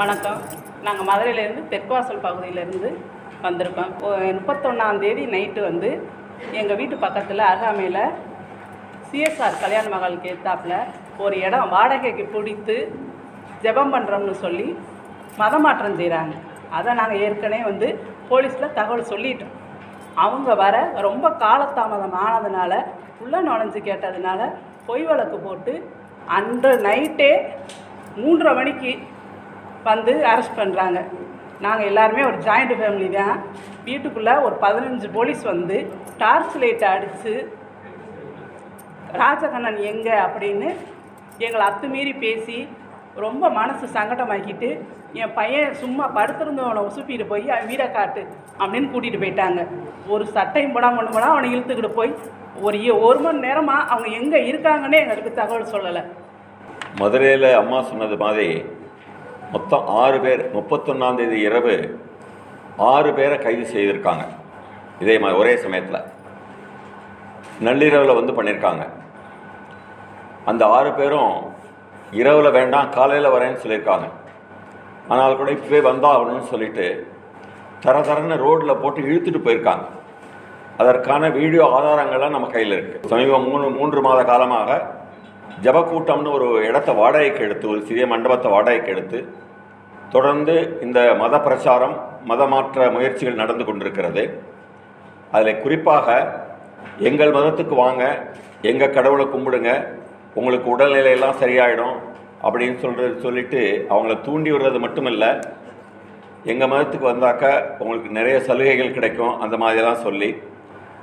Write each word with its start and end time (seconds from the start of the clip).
வணக்கம். 0.00 0.38
நாங்கள் 0.84 1.06
மதுரையிலேருந்து 1.08 1.62
தெற்குவாசல் 1.72 2.22
பகுதியிலேருந்து 2.26 2.90
வந்திருக்கோம். 3.46 3.90
முப்பத்தொன்னாந்தேதி 4.36 5.22
நைட்டு 5.34 5.60
வந்து 5.66 5.90
எங்கள் 6.60 6.78
வீட்டு 6.80 6.96
பக்கத்தில் 7.02 7.42
அருகாமையில் 7.48 7.98
சிஎஸ்ஆர் 9.08 9.60
கல்யாண 9.64 9.84
மகளுக்கு 9.94 10.30
எத்தாப்பில் 10.34 10.76
ஒரு 11.24 11.34
இடம் 11.46 11.68
வாடகைக்கு 11.74 12.24
பிடித்து 12.34 12.76
ஜெபம் 13.66 13.92
பண்ணுறோம்னு 13.96 14.36
சொல்லி 14.44 14.68
மதமாற்றம் 15.42 15.98
செய்கிறாங்க 16.00 16.34
அதை 16.78 16.96
நாங்கள் 17.00 17.22
ஏற்கனவே 17.28 17.62
வந்து 17.70 17.90
போலீஸில் 18.32 18.74
தகவல் 18.80 19.10
சொல்லிட்டோம். 19.12 19.54
அவங்க 20.24 20.50
வர 20.64 20.76
ரொம்ப 21.08 21.28
காலதாமதம் 21.46 22.18
ஆனதுனால 22.26 22.72
உள்ளே 23.24 23.40
நுழைஞ்சு 23.48 23.82
கேட்டதுனால 23.88 24.52
பொய் 24.90 25.04
வழக்கு 25.10 25.38
போட்டு 25.46 25.74
அன்று 26.38 26.72
நைட்டே 26.86 27.32
மூன்றரை 28.22 28.52
மணிக்கு 28.60 28.92
வந்து 29.90 30.12
அரெஸ்ட் 30.32 30.58
பண்ணுறாங்க 30.60 30.98
நாங்கள் 31.64 31.88
எல்லாருமே 31.90 32.22
ஒரு 32.28 32.38
ஜாயிண்ட் 32.46 32.72
ஃபேமிலி 32.78 33.08
தான். 33.18 33.34
வீட்டுக்குள்ளே 33.88 34.34
ஒரு 34.46 34.54
பதினஞ்சு 34.64 35.08
போலீஸ் 35.16 35.42
வந்து 35.50 35.76
டார்ச் 36.22 36.56
லைட்டை 36.62 36.88
அடித்து 36.94 37.32
ராஜகண்ணன் 39.20 39.78
எங்கே 39.92 40.14
அப்படின்னு 40.26 40.68
எங்களை 41.46 41.62
அத்துமீறி 41.68 42.12
பேசி 42.24 42.58
ரொம்ப 43.24 43.44
மனசு 43.58 43.86
சங்கடமாக்கிட்டு 43.96 44.68
என் 45.20 45.34
பையன் 45.38 45.78
சும்மா 45.80 46.04
படுத்திருந்தவனை 46.16 46.82
உசுப்பிட்டு 46.88 47.24
போய் 47.32 47.44
அவன் 47.54 47.68
வீடை 47.70 47.86
காட்டு 47.96 48.22
அப்படின்னு 48.60 48.90
கூட்டிகிட்டு 48.92 49.22
போயிட்டாங்க. 49.22 49.62
ஒரு 50.12 50.24
சட்டையும் 50.36 50.74
போடாமல் 50.74 51.00
ஒன்று 51.00 51.14
போனால் 51.16 51.34
அவனை 51.34 51.48
இழுத்துக்கிட்டு 51.54 51.92
போய் 51.98 52.12
ஒரு 52.66 52.78
ஒரு 53.08 53.18
மணி 53.24 53.44
நேரமாக 53.46 53.88
அவங்க 53.92 54.08
எங்கே 54.20 54.38
இருக்காங்கன்னே 54.50 55.00
எங்களுக்கு 55.02 55.32
தகவல் 55.40 55.72
சொல்லலை. 55.74 56.02
மதுரையில் 57.00 57.48
அம்மா 57.60 57.78
சொன்னது 57.90 58.16
மாதிரி 58.24 58.48
மொத்தம் 59.54 59.86
ஆறு 60.02 60.18
பேர் 60.24 60.42
முப்பத்தொன்னாந்தேதி 60.56 61.36
இரவு 61.48 61.76
ஆறு 62.90 63.10
பேரை 63.16 63.36
கைது 63.38 63.64
செய்திருக்காங்க. 63.72 64.24
இதே 65.02 65.16
மாதிரி 65.22 65.38
ஒரே 65.42 65.54
சமயத்தில். 65.64 66.06
நள்ளிரவில் 67.66 68.18
வந்து 68.18 68.36
பண்ணியிருக்காங்க 68.36 68.84
அந்த 70.50 70.62
ஆறு 70.76 70.90
பேரும் 71.00 71.34
இரவில் 72.20 72.56
வேண்டாம் 72.58 72.92
காலையில் 72.96 73.34
வரேன்னு 73.34 73.62
சொல்லியிருக்காங்க. 73.64 74.06
ஆனால் 75.12 75.38
கூட 75.40 75.50
இப்போவே 75.56 75.80
வந்தாகணும்னு 75.90 76.50
சொல்லிட்டு 76.52 76.86
தர 77.84 77.96
தரன்னு 78.08 78.36
ரோட்டில் 78.46 78.80
போட்டு 78.82 79.00
இழுத்துட்டு 79.08 79.40
போயிருக்காங்க. 79.44 79.84
அதற்கான 80.80 81.28
வீடியோ 81.38 81.64
ஆதாரங்கள்லாம் 81.76 82.36
நம்ம 82.36 82.48
கையில் 82.52 82.74
இருக்குது 82.76 83.10
சமீபம் 83.12 83.48
மூணு 83.50 83.64
மூன்று 83.78 84.00
மாத 84.06 84.20
காலமாக 84.32 84.70
ஜபக்கூட்டம்னு 85.64 86.30
ஒரு 86.36 86.48
இடத்த 86.68 86.90
வாடகைக்கு 87.00 87.42
எடுத்து 87.46 87.66
ஒரு 87.72 87.80
சிறிய 87.88 88.04
மண்டபத்தை 88.12 88.48
வாடகைக்கு 88.54 88.92
எடுத்து 88.94 89.18
தொடர்ந்து 90.14 90.54
இந்த 90.84 90.98
மத 91.22 91.34
பிரச்சாரம் 91.46 91.96
மதமாற்ற 92.30 92.88
முயற்சிகள் 92.96 93.40
நடந்து 93.42 93.64
கொண்டிருக்கிறது. 93.64 94.24
அதில் 95.34 95.60
குறிப்பாக 95.64 96.08
எங்கள் 97.08 97.34
மதத்துக்கு 97.36 97.74
வாங்க 97.84 98.04
எங்கள் 98.70 98.94
கடவுளை 98.96 99.24
கும்பிடுங்க 99.34 99.70
உங்களுக்கு 100.38 100.68
உடல்நிலையெல்லாம் 100.74 101.40
சரியாயிடும் 101.42 101.96
அப்படின்னு 102.46 102.78
சொல்கிறது 102.84 103.14
சொல்லிட்டு 103.26 103.60
அவங்கள 103.92 104.14
தூண்டி 104.28 104.50
விடுறது 104.52 104.78
மட்டும் 104.84 105.08
இல்லை 105.12 105.30
எங்கள் 106.52 106.70
மதத்துக்கு 106.72 107.06
வந்தாக்க 107.10 107.44
உங்களுக்கு 107.82 108.10
நிறைய 108.18 108.36
சலுகைகள் 108.48 108.96
கிடைக்கும் 108.96 109.34
அந்த 109.44 109.56
மாதிரிலாம் 109.62 110.04
சொல்லி 110.06 110.30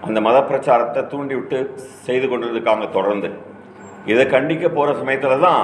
அந்த 0.08 0.20
மத 0.28 0.38
பிரச்சாரத்தை 0.50 1.02
தூண்டி 1.14 1.36
விட்டு 1.36 1.60
செய்து 2.08 2.28
கொண்டிருக்காங்க 2.28 2.86
தொடர்ந்து. 2.98 3.30
இதை 4.12 4.24
கண்டிக்க 4.36 4.66
போகிற 4.70 4.94
சமயத்தில் 5.02 5.46
தான் 5.48 5.64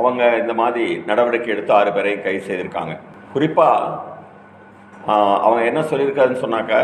அவங்க 0.00 0.22
இந்த 0.42 0.52
மாதிரி 0.60 0.84
நடவடிக்கை 1.10 1.50
எடுத்து 1.54 1.72
ஆறு 1.78 1.90
பேரையும் 1.96 2.24
கைது 2.24 2.42
செய்திருக்காங்க. 2.48 2.94
குறிப்பாக 3.32 4.10
அவங்க 5.44 5.62
என்ன 5.70 5.80
சொல்லியிருக்காருன்னு 5.90 6.44
சொன்னாக்க 6.44 6.74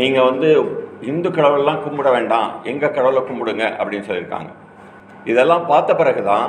நீங்கள் 0.00 0.28
வந்து 0.30 0.48
இந்து 1.10 1.28
கடவுளெலாம் 1.36 1.82
கும்பிட 1.84 2.08
வேண்டாம் 2.16 2.50
எங்கள் 2.70 2.94
கடவுளை 2.96 3.22
கும்பிடுங்க 3.28 3.64
அப்படின்னு 3.78 4.08
சொல்லியிருக்காங்க. 4.08 4.50
இதெல்லாம் 5.30 5.64
பார்த்த 5.70 5.94
பிறகு 6.00 6.22
தான் 6.32 6.48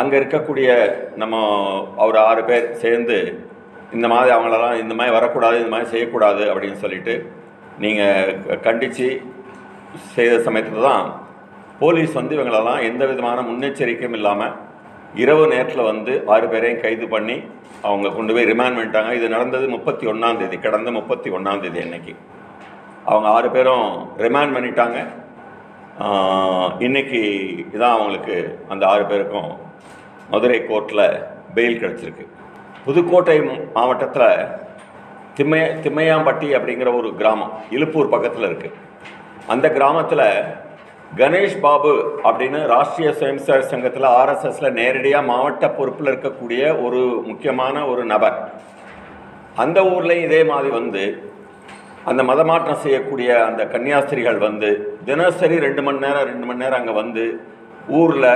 அங்கே 0.00 0.14
இருக்கக்கூடிய 0.20 0.68
நம்ம 1.22 1.34
ஒரு 2.06 2.18
ஆறு 2.28 2.42
பேர் 2.48 2.66
சேர்ந்து 2.82 3.18
இந்த 3.96 4.06
மாதிரி 4.12 4.30
அவங்களெல்லாம் 4.34 4.80
இந்த 4.82 4.94
மாதிரி 4.98 5.14
வரக்கூடாது 5.16 5.56
இந்த 5.60 5.72
மாதிரி 5.74 5.90
செய்யக்கூடாது 5.92 6.44
அப்படின்னு 6.52 6.78
சொல்லிட்டு 6.84 7.14
நீங்கள் 7.84 8.58
கண்டித்து 8.66 9.06
செய்த 10.14 10.34
சமயத்தில் 10.46 10.88
தான் 10.88 11.04
போலீஸ் 11.80 12.12
வந்து 12.20 12.34
இவங்களெல்லாம் 12.36 12.84
எந்த 12.88 13.02
விதமான 13.10 13.38
முன்னெச்சரிக்கையும் 13.48 14.16
இல்லாமல் 14.18 14.54
இரவு 15.22 15.42
நேரத்தில் 15.52 15.88
வந்து 15.90 16.12
ஆறு 16.34 16.46
பேரையும் 16.52 16.80
கைது 16.84 17.06
பண்ணி 17.14 17.36
அவங்க 17.88 18.08
கொண்டு 18.16 18.32
போய் 18.34 18.48
ரிமாண்ட் 18.50 18.76
பண்ணிட்டாங்க. 18.78 19.10
இது 19.18 19.26
நடந்தது 19.34 19.66
முப்பத்தி 19.74 20.04
ஒன்றாந்தேதி 20.12 20.56
கடந்த 20.66 20.90
முப்பத்தி 20.98 21.28
ஒன்றாந்தேதி 21.36 21.78
அன்னைக்கு. 21.84 22.14
அவங்க 23.10 23.28
ஆறு 23.36 23.48
பேரும் 23.56 23.88
ரிமாண்ட் 24.24 24.54
பண்ணிட்டாங்க. 24.56 24.98
இன்னைக்கு 26.86 27.20
இதான் 27.74 27.96
அவங்களுக்கு 27.96 28.36
அந்த 28.72 28.84
ஆறு 28.92 29.04
பேருக்கும் 29.10 29.50
மதுரை 30.32 30.60
கோர்ட்டில் 30.70 31.06
பெயில் 31.56 31.80
கிடச்சிருக்கு. 31.82 32.24
புதுக்கோட்டை 32.86 33.36
மாவட்டத்தில் 33.76 34.30
திம்மைய 35.38 35.66
திம்மையாம்பட்டி 35.84 36.48
அப்படிங்கிற 36.56 36.88
ஒரு 37.00 37.08
கிராமம் 37.20 37.54
இழுப்பூர் 37.76 38.12
பக்கத்தில் 38.14 38.48
இருக்குது 38.48 38.76
அந்த 39.52 39.66
கிராமத்தில் 39.76 40.26
கணேஷ் 41.20 41.60
பாபு 41.64 41.90
அப்படின்னு 42.28 42.60
ராஷ்ட்ரிய 42.72 43.10
சுயம்சேவக் 43.18 43.70
சங்கத்தில் 43.72 44.06
ஆர்எஸ்எஸில் 44.20 44.76
நேரடியாக 44.78 45.28
மாவட்ட 45.30 45.64
பொறுப்பில் 45.76 46.10
இருக்கக்கூடிய 46.12 46.62
ஒரு 46.84 47.00
முக்கியமான 47.28 47.84
ஒரு 47.92 48.02
நபர். 48.12 48.38
அந்த 49.62 49.78
ஊர்லேயும் 49.92 50.26
இதே 50.28 50.40
மாதிரி 50.50 50.70
வந்து 50.78 51.02
அந்த 52.10 52.22
மதமாற்றம் 52.30 52.82
செய்யக்கூடிய 52.84 53.28
அந்த 53.48 53.62
கன்னியாஸ்திரிகள் 53.74 54.38
வந்து 54.46 54.70
தினசரி 55.08 55.58
ரெண்டு 55.66 55.82
மணி 55.86 56.02
நேரம் 56.06 56.26
ரெண்டு 56.30 56.46
மணி 56.48 56.62
நேரம் 56.62 56.80
அங்கே 56.80 56.94
வந்து 57.02 57.24
ஊரில் 57.98 58.28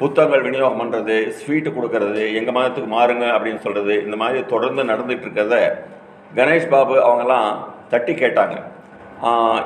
புத்தகங்கள் 0.00 0.44
விநியோகம் 0.46 0.80
பண்ணுறது 0.82 1.16
ஸ்வீட்டு 1.38 1.70
கொடுக்கறது 1.76 2.24
எங்கள் 2.38 2.56
மதத்துக்கு 2.56 2.90
மாறுங்க 2.96 3.26
அப்படின்னு 3.36 3.62
சொல்கிறது 3.66 3.94
இந்த 4.06 4.16
மாதிரி 4.22 4.40
தொடர்ந்து 4.54 4.84
நடந்துட்டு 4.90 5.26
இருக்கிறத 5.26 5.58
கணேஷ் 6.38 6.72
பாபு 6.74 6.96
அவங்கெல்லாம் 7.06 7.48
தட்டி 7.92 8.12
கேட்டாங்க. 8.22 8.56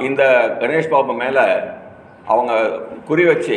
இந்த 0.08 0.22
கணேஷ் 0.62 0.92
பாபு 0.92 1.14
மேலே 1.24 1.44
அவங்க 2.24 2.52
குறி 3.08 3.24
வச்சு 3.24 3.56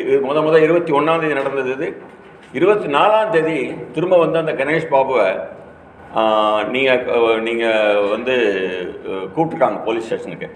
இது 0.00 0.16
முத 0.20 0.38
முத 0.42 0.56
இருபத்தி 0.66 0.92
ஒன்றாந்தேதி 0.92 1.34
நடந்தது 1.34 1.70
இது. 1.76 1.88
இருபத்தி 2.54 2.88
நாலாம் 2.88 3.30
தேதி 3.30 3.56
திரும்ப 3.94 4.14
வந்து 4.18 4.38
அந்த 4.38 4.52
கணேஷ் 4.52 4.92
பாபுவை 4.92 5.26
நீங்கள் 6.70 7.02
நீங்கள் 7.40 8.02
வந்து 8.10 8.34
கூப்பிட்டுருக்காங்க 9.34 9.78
போலீஸ் 9.84 10.06
ஸ்டேஷனுக்கு. 10.06 10.48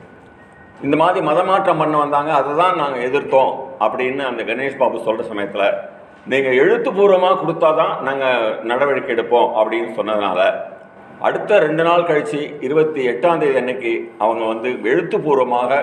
இந்த 0.81 0.97
மாதிரி 0.97 1.21
மதமாற்றம் 1.27 1.81
பண்ண 1.82 1.97
வந்தாங்க 1.99 2.31
அதை 2.32 2.53
தான் 2.56 2.77
நாங்கள் 2.77 3.04
எதிர்த்தோம் 3.09 3.53
அப்படின்னு 3.81 4.22
அந்த 4.25 4.43
கணேஷ் 4.43 4.81
பாபு 4.81 5.04
சொல்கிற 5.06 5.27
சமயத்தில் 5.28 5.69
நீங்கள் 6.27 6.59
எழுத்துப்பூர்வமாக 6.62 7.38
கொடுத்தா 7.43 7.69
தான் 7.75 7.94
நாங்கள் 8.03 8.41
நடவடிக்கை 8.71 9.12
எடுப்போம் 9.16 9.48
அப்படின்னு 9.60 9.91
சொன்னதுனால 9.98 10.41
அடுத்த 11.21 11.59
ரெண்டு 11.59 11.83
நாள் 11.83 12.09
கழித்து 12.09 12.41
இருபத்தி 12.60 13.00
எட்டாம் 13.12 13.41
தேதி 13.41 13.59
அன்னைக்கு 13.60 13.93
அவங்க 14.19 14.43
வந்து 14.44 14.71
எழுத்துப்பூர்வமாக 14.88 15.78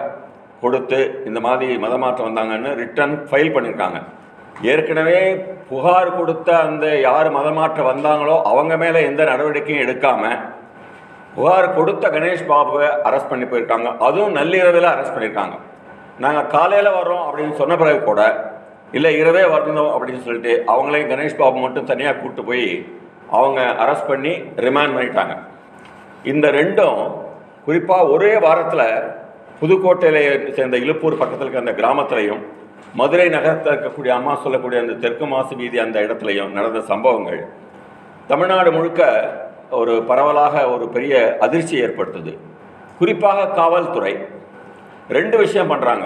கொடுத்து 0.65 0.99
இந்த 1.29 1.39
மாதிரி 1.45 1.67
மதமாற்றம் 1.85 2.27
வந்தாங்கன்னு 2.29 2.71
ரிட்டர்ன் 2.81 3.15
ஃபைல் 3.29 3.53
பண்ணியிருக்காங்க 3.55 3.99
ஏற்கனவே 4.71 5.19
புகார் 5.69 6.17
கொடுத்த 6.17 6.49
அந்த 6.65 6.85
யார் 7.07 7.29
மதமாற்றம் 7.37 7.89
வந்தாங்களோ 7.91 8.35
அவங்க 8.51 8.73
மேலே 8.83 8.99
எந்த 9.09 9.21
நடவடிக்கையும் 9.31 9.83
எடுக்காமல் 9.85 10.39
புகார் 11.35 11.67
கொடுத்த 11.77 12.09
கணேஷ் 12.15 12.49
பாபுவை 12.49 12.87
அரெஸ்ட் 13.07 13.31
பண்ணி 13.31 13.45
போயிருக்காங்க. 13.51 13.87
அதுவும் 14.07 14.35
நள்ளிரவில் 14.39 14.89
அரெஸ்ட் 14.91 15.15
பண்ணியிருக்காங்க 15.15 15.55
நாங்கள் 16.23 16.51
காலையில் 16.55 16.97
வர்றோம் 16.97 17.23
அப்படின்னு 17.27 17.55
சொன்ன 17.61 17.77
பிறகு 17.81 18.01
கூட 18.03 18.21
இல்லை 18.97 19.11
இரவே 19.21 19.43
வரணும் 19.53 19.91
அப்படின்னு 19.93 20.25
சொல்லிட்டு 20.25 20.53
அவங்களையும் 20.73 21.11
கணேஷ் 21.11 21.39
பாபு 21.39 21.57
மட்டும் 21.65 21.89
தனியாக 21.91 22.15
கூப்பிட்டு 22.17 22.43
போய் 22.49 22.67
அவங்க 23.37 23.61
அரெஸ்ட் 23.83 24.09
பண்ணி 24.11 24.33
ரிமாண்ட் 24.65 24.95
பண்ணிட்டாங்க. 24.95 25.35
இந்த 26.31 26.47
ரெண்டும் 26.59 26.99
குறிப்பாக 27.65 28.11
ஒரே 28.15 28.31
வாரத்தில் 28.45 28.87
புதுக்கோட்டையில் 29.59 30.53
சேர்ந்த 30.57 30.77
இழுப்பூர் 30.85 31.21
பக்கத்தில் 31.21 31.47
இருக்க 31.47 31.65
அந்த 31.65 31.75
கிராமத்திலையும் 31.79 32.41
மதுரை 32.99 33.27
நகரத்தில் 33.35 33.73
இருக்கக்கூடிய 33.73 34.11
அம்மா 34.17 34.33
சொல்லக்கூடிய 34.43 34.79
அந்த 34.83 34.95
தெற்கு 35.03 35.25
மாசு 35.33 35.53
வீதி 35.59 35.77
அந்த 35.83 35.97
இடத்துலையும் 36.05 36.55
நடந்த 36.57 36.79
சம்பவங்கள் 36.91 37.39
தமிழ்நாடு 38.27 38.69
முழுக்க 38.77 39.01
ஒரு 39.79 39.93
பரவலாக 40.09 40.55
ஒரு 40.73 40.85
பெரிய 40.95 41.13
அதிர்ச்சி 41.45 41.75
ஏற்படுத்துது. 41.85 42.33
குறிப்பாக 42.99 43.47
காவல்துறை 43.59 44.13
ரெண்டு 45.17 45.35
விஷயம் 45.43 45.71
பண்ணுறாங்க 45.71 46.05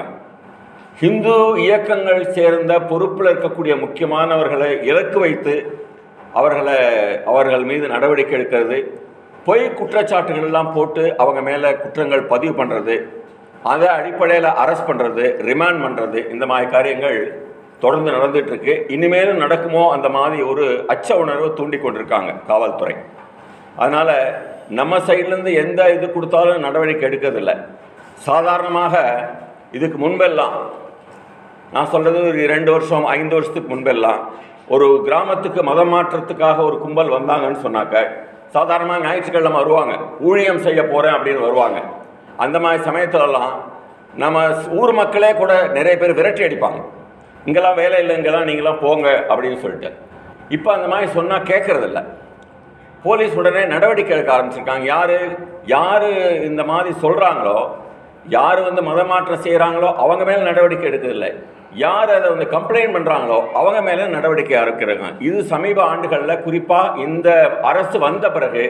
ஹிந்து 1.01 1.35
இயக்கங்கள் 1.65 2.21
சேர்ந்த 2.37 2.73
பொறுப்பில் 2.91 3.31
இருக்கக்கூடிய 3.31 3.73
முக்கியமானவர்களை 3.83 4.69
இலக்கு 4.91 5.19
வைத்து 5.25 5.55
அவர்களை 6.39 6.79
அவர்கள் 7.31 7.67
மீது 7.71 7.85
நடவடிக்கை 7.95 8.35
எடுக்கிறது. 8.37 8.79
பொய் 9.45 9.65
குற்றச்சாட்டுகள் 9.79 10.47
எல்லாம் 10.49 10.73
போட்டு 10.73 11.03
அவங்க 11.23 11.41
மேலே 11.49 11.69
குற்றங்கள் 11.83 12.23
பதிவு 12.31 12.53
பண்ணுறது 12.59 12.95
அதை 13.71 13.87
அடிப்படையில் 13.97 14.49
அரெஸ்ட் 14.61 14.89
பண்ணுறது 14.89 15.23
ரிமாண்ட் 15.49 15.83
பண்ணுறது 15.85 16.19
இந்த 16.33 16.45
மாதிரி 16.51 16.67
காரியங்கள் 16.75 17.19
தொடர்ந்து 17.83 18.09
நடந்துகிட்ருக்கு 18.15 18.73
இனிமேலும் 18.95 19.41
நடக்குமோ 19.43 19.83
அந்த 19.95 20.07
மாதிரி 20.17 20.37
ஒரு 20.51 20.65
அச்ச 20.93 21.17
உணர்வை 21.23 21.49
தூண்டி 21.59 21.77
கொண்டிருக்காங்க 21.79 22.31
காவல்துறை. 22.49 22.95
அதனால் 23.81 24.13
நம்ம 24.79 24.97
சைட்லேருந்து 25.07 25.51
எந்த 25.63 25.81
இது 25.95 26.07
கொடுத்தாலும் 26.15 26.65
நடவடிக்கை 26.67 27.05
எடுக்கிறதில்ல. 27.09 27.51
சாதாரணமாக 28.27 28.95
இதுக்கு 29.77 29.97
முன்பெல்லாம் 30.05 30.55
நான் 31.75 31.91
சொல்கிறது 31.93 32.19
ஒரு 32.31 32.41
ரெண்டு 32.55 32.69
வருஷம் 32.75 33.05
ஐந்து 33.17 33.35
வருஷத்துக்கு 33.35 33.71
முன்பெல்லாம் 33.73 34.21
ஒரு 34.75 34.87
கிராமத்துக்கு 35.07 35.61
மதம் 35.69 35.93
மாற்றத்துக்காக 35.93 36.57
ஒரு 36.69 36.77
கும்பல் 36.83 37.15
வந்தாங்கன்னு 37.17 37.59
சொன்னாக்க 37.65 37.95
சாதாரணமாக 38.55 39.03
ஞாயிற்றுக்கிழமை 39.05 39.59
வருவாங்க. 39.61 39.93
ஊழியம் 40.29 40.65
செய்ய 40.67 40.81
போகிறேன் 40.91 41.15
அப்படின்னு 41.17 41.45
வருவாங்க. 41.47 41.79
அந்த 42.45 42.57
மாதிரி 42.63 42.81
சமயத்துலலாம் 42.89 43.53
நம்ம 44.23 44.43
ஊர் 44.79 44.93
மக்களே 44.99 45.31
கூட 45.41 45.53
நிறைய 45.77 45.95
பேர் 46.01 46.17
விரட்டி 46.19 46.43
அடிப்பாங்க. 46.45 46.79
இங்கெல்லாம் 47.47 47.79
வேலை 47.81 47.97
இல்லை 48.03 48.13
இங்கெல்லாம் 48.19 48.47
நீங்களாம் 48.49 48.83
போங்க 48.85 49.07
அப்படின்னு 49.31 49.59
சொல்லிட்டு. 49.63 49.89
இப்போ 50.55 50.69
அந்த 50.77 50.87
மாதிரி 50.93 51.07
சொன்னால் 51.17 51.47
கேட்கறதில்ல 51.51 52.01
போலீஸ் 53.05 53.37
உடனே 53.39 53.61
நடவடிக்கை 53.73 54.13
எடுக்க 54.15 54.31
ஆரம்பிச்சிருக்காங்க. 54.35 54.85
யார் 54.93 55.17
யார் 55.75 56.07
இந்த 56.49 56.61
மாதிரி 56.71 56.91
சொல்கிறாங்களோ 57.03 57.59
யார் 58.37 58.59
வந்து 58.67 58.81
மதமாற்றம் 58.87 59.43
செய்கிறாங்களோ 59.45 59.89
அவங்க 60.03 60.23
மேலே 60.29 60.41
நடவடிக்கை 60.49 60.87
எடுக்கிறதில்லை. 60.89 61.31
யார் 61.83 62.09
அதை 62.15 62.27
வந்து 62.33 62.47
கம்ப்ளைண்ட் 62.55 62.93
பண்ணுறாங்களோ 62.95 63.37
அவங்க 63.59 63.79
மேலே 63.87 64.03
நடவடிக்கை 64.15 64.55
இருக்கிறாங்க 64.65 65.09
இது 65.27 65.39
சமீப 65.53 65.79
ஆண்டுகளில் 65.91 66.43
குறிப்பாக 66.45 67.03
இந்த 67.05 67.29
அரசு 67.71 67.97
வந்த 68.07 68.25
பிறகு 68.35 68.63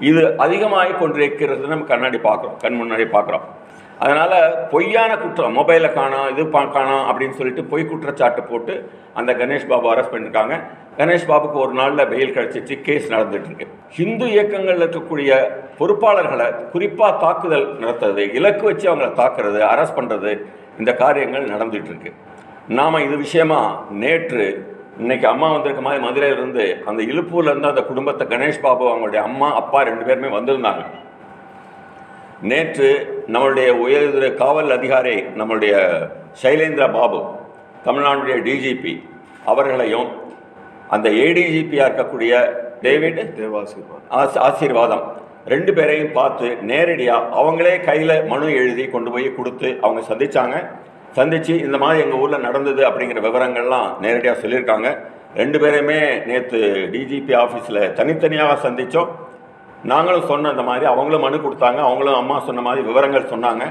இது 0.00 0.36
அதிகமாகி 0.38 0.92
கொண்டிருக்கிறது 0.92 1.66
நம்ம 1.66 1.84
கண்ணாடி 1.84 2.18
பார்க்குறோம் 2.18 2.56
கண் 2.62 2.78
முன்னாடி 2.80 3.06
பார்க்குறோம். 3.12 3.46
அதனால் 3.98 4.34
பொய்யான 4.70 5.16
குற்றம் 5.16 5.56
மொபைலை 5.58 5.88
காணோம் 5.92 6.28
இது 6.28 6.42
பா 6.46 6.60
காணும் 6.66 7.04
அப்படின்னு 7.08 7.36
சொல்லிட்டு 7.36 7.62
பொய் 7.64 7.84
குற்றச்சாட்டு 7.84 8.42
போட்டு 8.42 8.74
அந்த 9.14 9.30
கணேஷ் 9.32 9.66
பாபு 9.66 9.90
அரெஸ்ட் 9.92 10.12
பண்ணியிருக்காங்க 10.12 10.54
கணேஷ் 10.96 11.26
பாபுக்கு 11.26 11.58
ஒரு 11.58 11.72
நாளில் 11.72 12.08
வெயில் 12.08 12.32
கிடச்சிச்சு 12.32 12.76
கேஸ் 12.82 13.10
நடந்துகிட்ருக்கு 13.10 13.66
ஹிந்து 13.90 14.26
இயக்கங்களில் 14.26 14.84
இருக்கக்கூடிய 14.84 15.30
பொறுப்பாளர்களை 15.78 16.48
குறிப்பாக 16.72 17.12
தாக்குதல் 17.18 17.66
நடத்துறது 17.80 18.24
இலக்கு 18.34 18.64
வச்சு 18.66 18.88
அவங்கள 18.88 19.10
தாக்குறது 19.12 19.60
அரெஸ்ட் 19.68 19.98
பண்ணுறது 19.98 20.32
இந்த 20.78 20.92
காரியங்கள் 20.94 21.46
நடந்துகிட்ருக்கு 21.46 22.12
நாம் 22.68 23.04
இது 23.04 23.16
விஷயமா 23.16 23.60
நேற்று 23.92 24.46
இன்னைக்கு 25.00 25.26
அம்மா 25.28 25.46
வந்திருக்க 25.52 25.82
மாதிரி 25.84 26.00
மதுரையிலிருந்து 26.04 26.64
அந்த 26.90 27.00
இழுப்பூர்லேருந்து 27.10 27.70
அந்த 27.72 27.82
குடும்பத்தை 27.90 28.24
கணேஷ் 28.32 28.64
பாபு 28.64 28.84
அவங்களுடைய 28.90 29.20
அம்மா 29.28 29.48
அப்பா 29.60 29.78
ரெண்டு 29.88 30.04
பேருமே 30.08 30.30
வந்திருந்தாங்க. 30.36 30.82
நேற்று 32.50 32.90
நம்மளுடைய 33.34 33.70
உயர் 33.84 34.18
காவல் 34.42 34.74
அதிகாரி 34.76 35.14
நம்மளுடைய 35.40 35.74
சைலேந்திர 36.42 36.86
பாபு 36.98 37.20
தமிழ்நாடுடைய 37.86 38.36
டிஜிபி 38.48 38.94
அவர்களையும் 39.52 40.08
அந்த 40.96 41.08
ஏடிஜிபியாக 41.24 41.88
இருக்கக்கூடிய 41.88 42.34
டேவிட் 42.84 43.22
தேவாசிர்வாதம் 43.38 44.38
ஆசீர்வாதம் 44.48 45.04
ரெண்டு 45.54 45.72
பேரையும் 45.76 46.14
பார்த்து 46.18 46.48
நேரடியாக 46.70 47.36
அவங்களே 47.40 47.74
கையில் 47.88 48.16
மனு 48.32 48.48
எழுதி 48.60 48.84
கொண்டு 48.94 49.10
போய் 49.10 49.36
கொடுத்து 49.36 49.68
அவங்க 49.82 50.00
சந்திச்சாங்க. 50.10 50.56
சந்திச்சு 51.16 51.54
இந்த 51.66 51.76
மாதிரி 51.82 52.02
எங்கள் 52.04 52.20
ஊரில் 52.22 52.44
நடந்தது 52.48 52.82
அப்படிங்கிற 52.88 53.20
விவரங்கள்லாம் 53.26 53.88
நேரடியாக 54.04 54.36
சொல்லியிருக்காங்க. 54.42 54.88
ரெண்டு 55.40 55.58
பேரையுமே 55.62 55.98
நேற்று 56.28 56.60
டிஜிபி 56.94 57.34
ஆஃபீஸில் 57.42 57.82
தனித்தனியாக 57.98 58.54
சந்தித்தோம் 58.66 59.10
நாங்களும் 59.90 60.28
சொன்ன 60.30 60.50
இந்த 60.54 60.64
மாதிரி 60.68 60.86
அவங்களும் 60.92 61.24
மனு 61.26 61.36
கொடுத்தாங்க. 61.44 61.80
அவங்களும் 61.88 62.18
அம்மா 62.22 62.36
சொன்ன 62.48 62.62
மாதிரி 62.66 62.82
விவரங்கள் 62.88 63.30
சொன்னாங்க. 63.34 63.64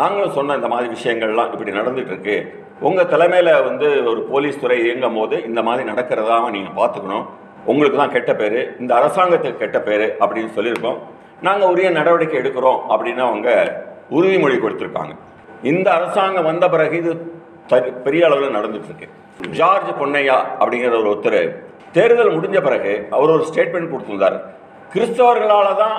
நாங்களும் 0.00 0.34
சொன்ன 0.38 0.56
இந்த 0.60 0.68
மாதிரி 0.72 0.88
விஷயங்கள்லாம் 0.96 1.52
இப்படி 1.54 1.72
நடந்துகிட்ருக்கு 1.78 2.36
உங்கள் 2.88 3.10
தலைமையில் 3.12 3.52
வந்து 3.68 3.88
ஒரு 4.10 4.20
போலீஸ் 4.32 4.60
துறை 4.62 4.78
இயங்கும் 4.86 5.16
போது 5.18 5.36
இந்த 5.48 5.60
மாதிரி 5.68 5.82
நடக்கிறதா 5.90 6.36
நீங்கள் 6.56 6.76
பார்த்துக்கணும். 6.80 7.24
உங்களுக்கு 7.70 7.98
தான் 8.00 8.14
கெட்ட 8.16 8.32
பேர் 8.40 8.58
இந்த 8.82 8.92
அரசாங்கத்துக்கு 8.98 9.62
கெட்ட 9.62 9.78
பேர் 9.86 10.06
அப்படின்னு 10.22 10.50
சொல்லியிருக்கோம். 10.58 10.98
நாங்கள் 11.46 11.70
உரிய 11.72 11.88
நடவடிக்கை 11.98 12.36
எடுக்கிறோம் 12.42 12.78
அப்படின்னு 12.92 13.24
அவங்க 13.28 13.48
உறுதிமொழி 14.18 14.58
கொடுத்துருக்காங்க. 14.64 15.14
இந்த 15.62 15.88
அரசாங்கம் 15.92 16.44
வந்த 16.44 16.68
பிறகு 16.68 16.96
இது 16.96 17.12
பெரிய 18.04 18.26
அளவில் 18.26 18.56
நடந்துட்டு 18.56 18.88
இருக்கு 18.90 19.08
ஜார்ஜ் 19.50 19.90
பொன்னையா 20.00 20.36
அப்படிங்கிற 20.60 20.92
ஒரு 21.00 21.10
ஒருத்தர் 21.12 21.40
தேர்தல் 21.92 22.34
முடிஞ்ச 22.36 22.58
பிறகு 22.60 23.08
அவர் 23.10 23.30
ஒரு 23.30 23.44
ஸ்டேட்மெண்ட் 23.50 23.90
கொடுத்திருந்தார். 23.92 24.36
கிறிஸ்தவர்களால் 24.92 25.76
தான் 25.76 25.98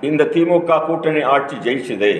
இந்த 0.00 0.22
திமுக 0.24 0.78
கூட்டணி 0.86 1.22
ஆட்சி 1.22 1.56
ஜெயிச்சுது 1.56 2.12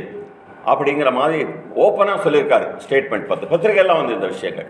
அப்படிங்கிற 0.67 1.13
மாதிரி 1.13 1.39
ஓப்பனாக 1.75 2.19
சொல்லியிருக்காரு 2.25 2.67
ஸ்டேட்மெண்ட் 2.85 3.27
பத்து 3.27 3.47
பத்திரிகையெல்லாம் 3.47 4.01
வந்து 4.01 4.15
இந்த 4.15 4.27
விஷயங்கள். 4.27 4.69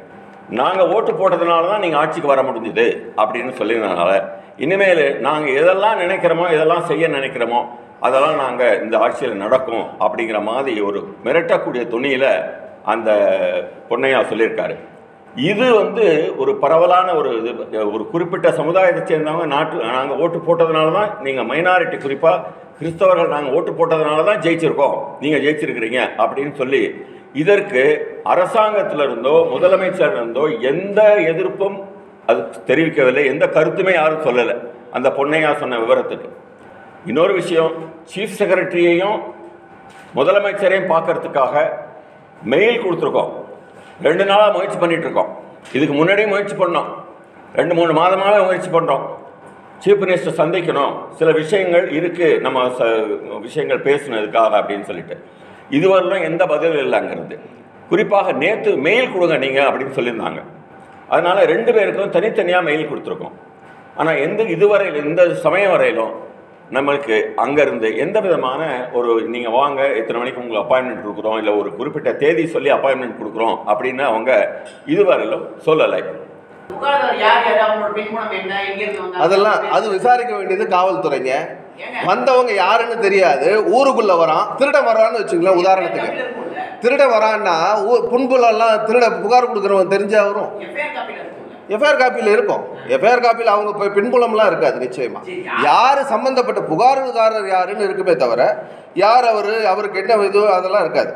நாங்கள் 0.51 0.91
ஓட்டு 0.95 1.13
போட்டதுனால 1.13 1.69
தான் 1.69 1.81
நீங்கள் 1.81 2.01
ஆட்சிக்கு 2.01 2.33
வர 2.33 2.43
முடிஞ்சுது 2.43 2.87
அப்படின்னு 3.17 3.53
சொல்லியிருந்தனால 3.59 4.13
இனிமேல் 4.59 5.21
நாங்கள் 5.21 5.57
எதெல்லாம் 5.61 6.01
நினைக்கிறோமோ 6.05 6.47
எதெல்லாம் 6.57 6.85
செய்ய 6.85 7.09
நினைக்கிறோமோ 7.09 7.61
அதெல்லாம் 8.07 8.41
நாங்கள் 8.45 8.81
இந்த 8.85 8.97
ஆட்சியில் 9.05 9.43
நடக்கும் 9.45 9.85
அப்படிங்கிற 10.05 10.39
மாதிரி 10.49 10.73
ஒரு 10.89 11.01
மிரட்டக்கூடிய 11.27 11.83
துணியில் 11.95 12.31
அந்த 12.93 13.11
பொன்னையா 13.91 14.19
சொல்லியிருக்காரு. 14.31 14.75
இது 15.51 15.67
வந்து 15.79 16.05
ஒரு 16.43 16.53
பரவலான 16.65 17.15
ஒரு 17.21 17.31
இது 17.39 17.79
ஒரு 17.95 18.05
குறிப்பிட்ட 18.13 18.49
சமுதாயத்தை 18.59 19.03
சேர்ந்தவங்க 19.11 19.47
நாட்டு 19.55 19.95
நாங்கள் 19.97 20.21
ஓட்டு 20.25 20.39
போட்டதுனால 20.49 20.93
தான் 20.99 21.11
நீங்கள் 21.27 21.49
மைனாரிட்டி 21.51 21.97
குறிப்பாக 22.05 22.45
கிறிஸ்தவர்கள் 22.79 23.35
நாங்கள் 23.35 23.57
ஓட்டு 23.57 23.73
போட்டதுனால 23.79 24.27
தான் 24.29 24.43
ஜெயிச்சிருக்கோம். 24.45 24.97
நீங்கள் 25.25 25.43
ஜெயிச்சிருக்கிறீங்க 25.45 26.01
அப்படின்னு 26.23 26.55
சொல்லி 26.61 26.83
இதற்கு 27.43 27.83
அரசாங்கத்திலிருந்தோ 28.33 29.35
முதலமைச்சரிலிருந்தோ 29.55 30.45
எந்த 30.73 31.01
எதிர்ப்பும் 31.33 31.77
அது 32.31 32.43
தெரிவிக்கவில்லை 32.69 33.25
எந்த 33.33 33.45
கருத்துமே 33.57 33.93
யாரும் 34.01 34.27
சொல்லலை. 34.29 34.55
அந்த 34.97 35.09
பொன்னையா 35.19 35.51
சொன்ன 35.63 35.79
விவரத்துக்கு. 35.85 36.29
இன்னொரு 37.11 37.33
விஷயம் 37.41 37.73
சீஃப் 38.11 38.37
செக்ரட்டரியையும் 38.39 39.19
முதலமைச்சரையும் 40.19 40.91
பார்க்கறதுக்காக 40.93 41.65
மெயில் 42.53 42.83
கொடுத்துருக்கோம். 42.85 43.33
ரெண்டு 44.07 44.25
நாளாக 44.31 44.53
முயற்சி 44.55 44.79
பண்ணிகிட்ருக்கோம் 44.83 45.31
இதுக்கு 45.77 45.95
முன்னாடியே 45.99 46.29
முயற்சி 46.33 46.57
பண்ணோம். 46.63 46.89
ரெண்டு 47.59 47.75
மூணு 47.79 47.93
மாதமாக 48.01 48.39
முயற்சி 48.49 48.71
பண்ணுறோம் 48.77 49.05
சீஃப் 49.83 50.03
மினிஸ்டர் 50.03 50.39
சந்திக்கணும். 50.41 50.95
சில 51.19 51.29
விஷயங்கள் 51.41 51.87
இருக்குது 51.99 52.41
நம்ம 52.45 52.67
ச 52.79 52.91
விஷயங்கள் 53.47 53.85
பேசுனதுக்காக 53.89 54.53
அப்படின்னு 54.61 54.89
சொல்லிட்டு. 54.91 55.17
இதுவரையிலும் 55.77 56.27
எந்த 56.31 56.43
பதிலும் 56.53 56.83
இல்லைங்கிறது. 56.87 57.37
குறிப்பாக 57.91 58.33
நேற்று 58.43 58.71
மெயில் 58.87 59.13
கொடுங்க 59.15 59.37
நீங்கள் 59.47 59.69
அப்படின்னு 59.71 59.97
சொல்லியிருந்தாங்க. 59.99 60.43
அதனால் 61.15 61.49
ரெண்டு 61.55 61.71
பேருக்கும் 61.77 62.15
தனித்தனியாக 62.17 62.67
மெயில் 62.69 62.91
கொடுத்துருக்கோம். 62.91 63.35
ஆனால் 64.01 64.21
எந்த 64.27 64.43
இதுவரையில் 64.57 65.09
இந்த 65.11 65.23
சமயம் 65.47 65.75
வரையிலும் 65.75 66.15
நம்மளுக்கு 66.71 67.15
அங்கேருந்து 67.39 67.89
எந்த 67.99 68.19
விதமான 68.21 68.61
ஒரு 68.93 69.11
நீங்கள் 69.29 69.57
வாங்க 69.57 69.81
எத்தனை 69.99 70.19
மணிக்கு 70.21 70.41
உங்களுக்கு 70.41 70.63
அப்பாயின்மெண்ட் 70.63 71.05
கொடுக்குறோம் 71.05 71.39
இல்லை 71.39 71.53
ஒரு 71.57 71.71
குறிப்பிட்ட 71.77 72.13
தேதி 72.23 72.45
சொல்லி 72.49 72.71
அப்பாயின்மெண்ட் 72.73 73.19
கொடுக்குறோம் 73.19 73.57
அப்படின்னு 73.71 74.05
அவங்க 74.05 74.31
இதுவரையிலும் 74.87 75.45
சொல்லலை 75.67 76.01
புகார்தார் 76.71 77.19
யார் 77.21 77.43
யார் 77.47 77.61
அவங்களோட 77.65 77.91
பின்புலம் 77.97 78.33
என்ன 78.33 78.53
எங்க 78.69 78.81
இருந்து 78.83 79.01
வந்தாங்க 79.01 79.25
அதெல்லாம் 79.25 79.67
அது 79.71 79.87
விசாரிக்க 79.95 80.33
வேண்டியது 80.37 80.67
காவல்துறைங்க? 80.69 81.33
வந்தவங்க 82.09 82.53
யாருன்னு 82.59 82.97
தெரியாது 83.03 83.49
ஊருக்குள்ள 83.75 84.13
வரான் 84.21 84.49
திருட 84.59 84.79
வரான்னு 84.87 85.21
வச்சுங்களேன் 85.21 85.61
உதாரணத்துக்கு? 85.61 86.11
திருட 86.83 87.03
வரான்னா 87.13 87.57
ஊர் 87.91 88.09
புண்புலெல்லாம் 88.11 88.83
திருட 88.87 89.07
புகார் 89.19 89.51
கொடுக்குறவன் 89.51 89.93
தெரிஞ்சா 89.95 90.23
வரும்? 90.29 90.51
எஃப்ஐஆர் 91.73 92.01
காப்பியில் 92.01 92.31
இருக்கும். 92.37 92.63
எஃப்ஐஆர் 92.95 93.25
காப்பியில் 93.25 93.53
அவங்க 93.55 93.71
போய் 93.81 93.95
பின்புலம்லாம் 93.97 94.51
இருக்காது 94.51 94.77
நிச்சயமா. 94.85 95.21
சரி, 95.29 95.37
யார்? 95.69 96.01
சம்பந்தப்பட்ட 96.13 96.61
புகார்தாரர் 96.71 97.49
யாருன்னு 97.55 97.87
இருக்குமே 97.89 98.15
தவிர 98.25 98.43
யார் 99.05 99.27
அவர் 99.33 99.51
அவருக்கு 99.73 100.01
என்ன 100.03 100.19
இது 100.31 100.43
அதெல்லாம் 100.59 100.85
இருக்காது. 100.87 101.13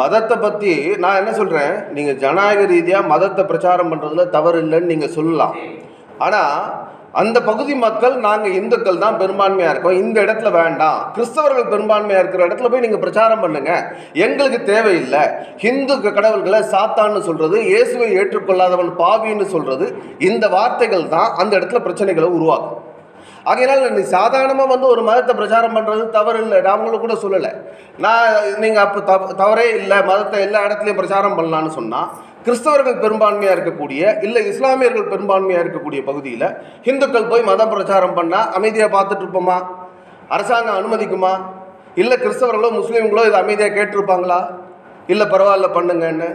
மதத்தை 0.00 0.36
பற்றி 0.44 0.72
நான் 1.04 1.18
என்ன 1.20 1.32
சொல்கிறேன் 1.40 1.74
நீங்கள் 1.96 2.18
ஜனநாயக 2.22 2.62
ரீதியாக 2.72 3.10
மதத்தை 3.12 3.42
பிரச்சாரம் 3.50 3.90
பண்ணுறதுல 3.92 4.24
தவறு 4.36 4.60
இல்லைன்னு 4.64 4.92
நீங்கள் 4.92 5.14
சொல்லலாம். 5.16 5.56
ஆனால் 6.26 6.54
அந்த 7.20 7.36
பகுதி 7.48 7.74
மக்கள் 7.84 8.16
நாங்கள் 8.24 8.56
இந்துக்கள் 8.58 9.00
தான் 9.04 9.16
பெரும்பான்மையாக 9.20 9.72
இருக்கோம். 9.72 9.96
இந்த 10.02 10.16
இடத்துல 10.26 10.50
வேண்டாம். 10.58 10.98
கிறிஸ்தவர்கள் 11.14 11.70
பெரும்பான்மையாக 11.72 12.22
இருக்கிற 12.22 12.42
இடத்துல 12.48 12.68
போய் 12.72 12.84
நீங்கள் 12.84 13.02
பிரச்சாரம் 13.04 13.42
பண்ணுங்கள் 13.44 13.86
எங்களுக்கு 14.26 14.60
தேவையில்லை. 14.72 15.22
ஹிந்து 15.62 15.96
கடவுள்களை 16.18 16.60
சாத்தான்னு 16.74 17.22
சொல்கிறது 17.28 17.56
இயேசுவை 17.70 18.10
ஏற்றுக்கொள்ளாதவன் 18.20 18.92
பாவின்னு 19.02 19.48
சொல்கிறது 19.54 19.88
இந்த 20.28 20.44
வார்த்தைகள் 20.56 21.10
தான் 21.16 21.34
அந்த 21.42 21.52
இடத்துல 21.60 21.82
பிரச்சனைகளை 21.88 22.30
உருவாக்கும். 22.38 22.86
ஆகையினால் 23.50 23.94
நீ 23.98 24.02
சாதாரணமாக 24.16 24.70
வந்து 24.72 24.86
ஒரு 24.94 25.02
மதத்தை 25.06 25.34
பிரச்சாரம் 25.36 25.76
பண்ணுறது 25.76 26.02
தவறு 26.16 26.38
இல்லை 26.44 26.58
நாங்களும் 26.70 27.04
கூட 27.04 27.14
சொல்லலை. 27.22 27.52
நான் 28.04 28.26
நீங்கள் 28.62 28.84
அப்போ 28.86 29.00
தவ 29.10 29.32
தவறே 29.42 29.66
இல்லை 29.78 29.98
மதத்தை 30.10 30.40
எல்லா 30.46 30.60
இடத்துலையும் 30.66 31.00
பிரச்சாரம் 31.00 31.38
பண்ணலான்னு 31.38 31.72
சொன்னால் 31.78 32.10
கிறிஸ்தவர்கள் 32.44 33.00
பெரும்பான்மையாக 33.00 33.54
இருக்கக்கூடிய 33.56 34.22
இல்லை 34.22 34.42
இஸ்லாமியர்கள் 34.46 35.10
பெரும்பான்மையாக 35.12 35.64
இருக்கக்கூடிய 35.64 36.00
பகுதியில் 36.04 36.46
ஹிந்துக்கள் 36.82 37.28
போய் 37.28 37.42
மதம் 37.42 37.72
பிரச்சாரம் 37.72 38.16
பண்ணால் 38.18 38.48
அமைதியாக 38.58 38.90
பார்த்துட்டு 38.96 39.24
இருப்போமா? 39.24 39.56
அரசாங்கம் 40.28 40.78
அனுமதிக்குமா? 40.80 41.32
இல்லை 41.94 42.16
கிறிஸ்தவர்களோ 42.18 42.70
முஸ்லீம்களோ 42.78 43.24
இதை 43.26 43.38
அமைதியாக 43.40 43.74
கேட்டிருப்பாங்களா? 43.76 44.40
இல்லை 45.06 45.26
பரவாயில்ல 45.26 45.68
பண்ணுங்கன்னு. 45.74 46.30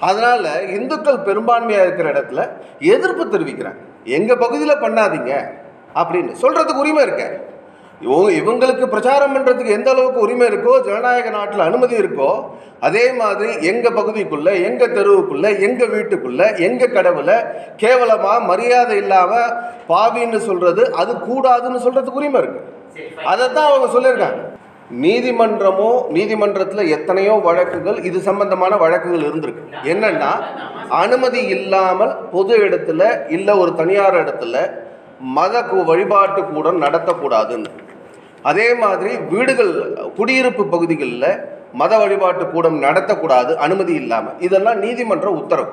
அதனால் 0.00 0.50
இந்துக்கள் 0.76 1.24
பெரும்பான்மையாக 1.24 1.86
இருக்கிற 1.86 2.08
இடத்துல 2.12 2.42
எதிர்ப்பு 2.94 3.24
தெரிவிக்கிறேன் 3.28 3.78
எங்கள் 4.16 4.38
பகுதியில் 4.38 4.82
பண்ணாதீங்க 4.84 5.32
அப்படின்னு 5.94 6.32
சொல்கிறதுக்கு 6.42 6.82
உரிமை 6.84 7.02
இருக்கேன் 7.02 7.34
இவங்களுக்கு 8.40 8.84
பிரச்சாரம் 8.92 9.34
பண்ணுறதுக்கு 9.34 9.76
எந்த 9.78 9.88
அளவுக்கு 9.90 10.24
உரிமை 10.26 10.46
இருக்கோ 10.50 10.74
ஜனநாயக 10.86 11.30
நாட்டில் 11.30 11.66
அனுமதி 11.66 11.96
இருக்கோ 12.02 12.30
அதே 12.88 13.12
மாதிரி 13.20 13.52
எங்கள் 13.70 13.96
பகுதிக்குள்ளே 13.98 14.52
எங்கள் 14.68 14.94
தெருவுக்குள்ளே 14.98 15.50
எங்கள் 15.66 15.92
வீட்டுக்குள்ளே 15.94 16.46
எங்கள் 16.68 16.94
கடவுளை 16.96 17.36
கேவலமாக 17.76 18.46
மரியாதை 18.50 18.96
இல்லாமல் 19.02 19.52
பாவின்னு 19.90 20.40
சொல்கிறது 20.48 20.84
அது 21.02 21.12
கூடாதுன்னு 21.28 21.84
சொல்கிறதுக்கு 21.86 22.22
உரிமை 22.22 22.40
இருக்குது 22.42 22.66
அதை 23.32 23.44
தான் 23.48 23.68
அவங்க 23.70 23.88
சொல்லியிருக்காங்க. 23.96 24.40
நீதிமன்றமோ 25.04 25.90
நீதிமன்றத்தில் 26.14 26.90
எத்தனையோ 26.96 27.34
வழக்குகள் 27.48 27.98
இது 28.08 28.18
சம்பந்தமான 28.28 28.76
வழக்குகள் 28.76 29.26
இருந்திருக்கு. 29.28 29.64
என்னன்னா 29.92 30.30
அனுமதி 31.02 31.42
இல்லாமல் 31.56 32.16
பொது 32.32 32.54
இடத்துல 32.66 33.02
இல்லை 33.28 33.54
ஒரு 33.58 33.74
தனியார் 33.74 34.18
இடத்துல 34.22 34.64
மத 35.36 35.62
வழிபாட்டு 35.90 36.42
கூடம் 36.44 36.82
நடத்தக்கூடாதுன்னு. 36.82 37.70
அதே 38.42 38.74
மாதிரி 38.74 39.16
வீடுகள் 39.16 39.72
குடியிருப்பு 40.16 40.66
பகுதிகளில் 40.66 41.40
மத 41.72 41.98
வழிபாட்டு 41.98 42.48
கூடம் 42.48 42.82
நடத்தக்கூடாது 42.82 43.54
அனுமதி 43.54 43.94
இல்லாமல். 43.94 44.38
இதெல்லாம் 44.38 44.78
நீதிமன்ற 44.78 45.30
உத்தரவு. 45.30 45.68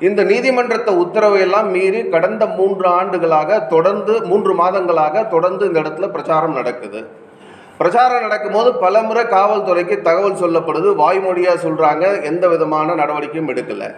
இந்த 0.00 0.22
நீதிமன்றத்தை 0.22 0.94
உத்தரவை 0.94 1.40
எல்லாம் 1.40 1.70
மீறி 1.70 2.08
கடந்த 2.08 2.46
மூன்று 2.46 2.86
ஆண்டுகளாக 2.88 3.60
தொடர்ந்து 3.60 4.22
மூன்று 4.22 4.54
மாதங்களாக 4.54 5.28
தொடர்ந்து 5.28 5.66
இந்த 5.66 5.80
இடத்துல 5.80 6.08
பிரச்சாரம் 6.08 6.52
நடக்குது. 6.52 7.06
பிரச்சாரம் 7.78 8.20
நடக்கும்போது 8.20 8.74
பலமுறை 8.74 9.24
காவல்துறைக்கு 9.24 10.00
தகவல் 10.00 10.40
சொல்லப்படுது. 10.42 10.94
வாய்மொழியாக 10.94 11.62
சொல்கிறாங்க 11.68 12.22
எந்த 12.22 12.48
விதமான 12.48 12.94
நடவடிக்கையும் 12.94 13.56
எடுக்கலை. 13.56 13.94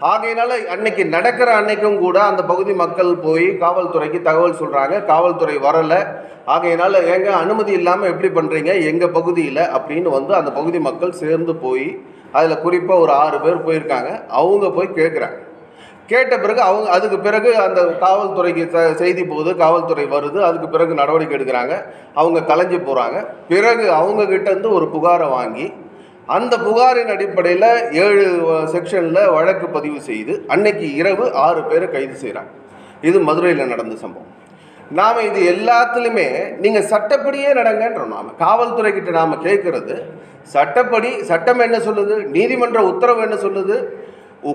ஆகையினால 0.00 0.56
அன்னைக்கு 0.72 1.04
நடக்கிற 1.14 1.48
அன்னைக்கும் 1.60 1.98
கூட 2.02 2.16
அந்த 2.22 2.42
பகுதி 2.50 2.72
மக்கள் 2.82 3.10
போய் 3.24 3.46
காவல்துறைக்கு 3.62 4.18
தகவல் 4.28 4.60
சொல்கிறாங்க 4.60 4.94
காவல்துறை 5.10 5.56
வரலை. 5.64 5.98
ஆகையினால 6.54 7.00
ஏங்க 7.14 7.30
அனுமதி 7.40 7.72
இல்லாமல் 7.78 8.10
எப்படி 8.12 8.28
பண்ணுறீங்க 8.36 8.72
எங்கள் 8.90 9.14
பகுதியில் 9.16 9.64
அப்படின்னு 9.76 10.10
வந்து 10.18 10.32
அந்த 10.40 10.50
பகுதி 10.58 10.78
மக்கள் 10.86 11.18
சேர்ந்து 11.22 11.54
போய் 11.64 11.88
அதில் 12.38 12.62
குறிப்பாக 12.64 13.02
ஒரு 13.04 13.12
ஆறு 13.24 13.38
பேர் 13.44 13.66
போயிருக்காங்க. 13.66 14.10
அவங்க 14.40 14.70
போய் 14.78 14.96
கேட்குறாங்க 15.00 15.38
கேட்ட 16.12 16.34
பிறகு 16.42 16.60
அவங்க 16.68 16.86
அதுக்கு 16.96 17.18
பிறகு 17.26 17.50
அந்த 17.64 17.80
காவல்துறைக்கு 18.04 18.64
செய்தி 19.00 19.22
போகுது 19.24 19.50
காவல்துறை 19.56 20.06
வருது. 20.14 20.38
அதுக்கு 20.48 20.68
பிறகு 20.68 21.00
நடவடிக்கை 21.00 21.34
எடுக்கிறாங்க. 21.38 21.74
அவங்க 22.20 22.40
கலைஞ்சு 22.50 22.78
போகிறாங்க 22.86 23.18
பிறகு 23.52 23.84
அவங்கக்கிட்ட 24.00 24.48
இருந்து 24.52 24.70
ஒரு 24.78 24.88
புகாரை 24.94 25.28
வாங்கி 25.36 25.66
அந்த 26.36 26.54
புகாரின் 26.64 27.12
அடிப்படையில் 27.14 27.68
ஏழு 28.04 28.24
செக்ஷனில் 28.72 29.20
வழக்கு 29.36 29.66
பதிவு 29.76 29.98
செய்து 30.08 30.32
அன்னைக்கு 30.54 30.86
இரவு 31.00 31.26
ஆறு 31.44 31.60
பேரை 31.70 31.86
கைது 31.94 32.16
செய்கிறாங்க 32.22 32.52
இது 33.08 33.18
மதுரையில் 33.28 33.70
நடந்த 33.72 33.94
சம்பவம். 34.02 34.34
நாம் 34.98 35.18
இது 35.28 35.40
எல்லாத்துலேயுமே 35.52 36.28
நீங்கள் 36.62 36.88
சட்டப்படியே 36.92 37.50
நடங்கன்றோம் 37.60 38.14
நாம். 38.16 38.30
காவல்துறை 38.44 38.90
கிட்ட 38.92 39.10
நாம் 39.20 39.42
கேட்குறது 39.46 39.96
சட்டப்படி 40.54 41.10
சட்டம் 41.30 41.64
என்ன 41.66 41.78
சொல்லுது 41.88 42.14
நீதிமன்ற 42.36 42.82
உத்தரவு 42.90 43.20
என்ன 43.26 43.36
சொல்லுது 43.46 43.76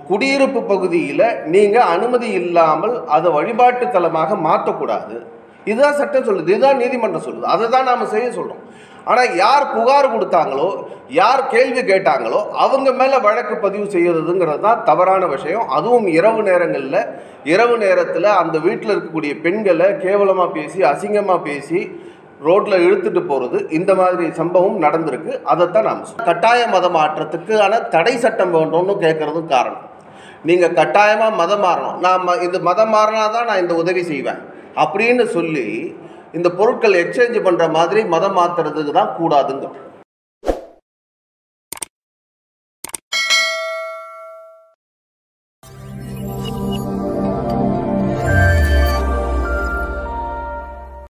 குடியிருப்பு 0.09 0.59
பகுதியில் 0.71 1.27
நீங்கள் 1.53 1.89
அனுமதி 1.95 2.29
இல்லாமல் 2.41 2.95
அதை 3.15 3.29
வழிபாட்டு 3.37 3.85
தலமாக 3.95 4.37
மாற்றக்கூடாது 4.47 5.15
இதுதான் 5.69 5.99
சட்டம் 5.99 6.27
சொல்லுது 6.27 6.51
இதுதான் 6.53 6.81
நீதிமன்றம் 6.83 7.25
சொல்லுது. 7.27 7.47
அதை 7.53 7.65
தான் 7.75 7.89
நாம் 7.89 8.11
செய்ய 8.15 8.27
சொல்கிறோம் 8.37 8.63
ஆனால் 9.11 9.31
யார் 9.43 9.65
புகார் 9.75 10.13
கொடுத்தாங்களோ 10.13 10.67
யார் 11.19 11.41
கேள்வி 11.53 11.81
கேட்டாங்களோ 11.89 12.39
அவங்க 12.63 12.89
மேலே 12.99 13.17
வழக்கு 13.25 13.55
பதிவு 13.65 13.85
செய்யறதுங்கிறது 13.95 14.61
தான் 14.67 14.83
தவறான 14.89 15.23
விஷயம். 15.33 15.65
அதுவும் 15.77 16.07
இரவு 16.17 16.41
நேரங்களில் 16.49 16.99
இரவு 17.53 17.75
நேரத்தில் 17.83 18.29
அந்த 18.41 18.55
வீட்டில் 18.65 18.93
இருக்கக்கூடிய 18.93 19.33
பெண்களை 19.45 19.89
கேவலமாக 20.05 20.49
பேசி 20.57 20.79
அசிங்கமாக 20.91 21.45
பேசி 21.49 21.81
ரோட்டில் 22.47 22.83
இழுத்துட்டு 22.85 23.21
போகிறது 23.31 23.57
இந்த 23.79 23.91
மாதிரி 23.99 24.25
சம்பவம் 24.39 24.79
நடந்திருக்கு. 24.85 25.33
அதைத்தான் 25.51 25.87
நாம் 25.89 26.01
கட்டாய 26.29 26.61
மத 26.75 26.87
மாற்றத்துக்கான 26.95 27.81
தடை 27.95 28.15
சட்டம் 28.23 28.55
வேண்டும்னு 28.55 28.95
கேட்குறதும் 29.03 29.51
காரணம். 29.53 29.83
நீங்கள் 30.49 30.77
கட்டாயமாக 30.79 31.39
மதம் 31.41 31.63
மாறணும். 31.67 31.99
நான் 32.05 32.41
இது 32.47 32.57
மதம் 32.71 32.93
மாறினா 32.95 33.27
தான் 33.35 33.47
நான் 33.49 33.63
இந்த 33.65 33.75
உதவி 33.83 34.03
செய்வேன். 34.09 34.41
அப்படின்னு 34.75 35.25
சொல்லி 35.27 35.67
இந்த 36.33 36.49
பொருட்கள் 36.49 36.99
எக்ஸ்சேஞ்ச் 36.99 37.39
பண்ணுற 37.41 37.65
மாதிரி 37.71 38.03
மதம் 38.07 38.37
மாற்றுறதுக்கு 38.37 38.93
தான் 38.93 39.15
கூடாதுங்கிறோம் 39.17 39.79